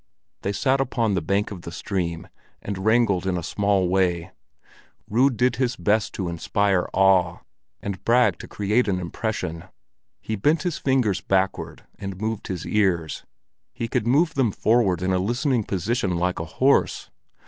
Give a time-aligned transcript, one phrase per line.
[0.41, 2.27] They sat upon the bank of the stream
[2.59, 4.31] and wrangled in a small way.
[5.07, 7.41] Rud did his best to inspire awe,
[7.83, 9.65] and bragged to create an impression.
[10.19, 13.25] He bent his fingers backward and moved his ears;
[13.75, 17.11] he could move them forward in a listening position like a horse.